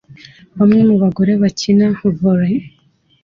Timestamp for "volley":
2.19-2.57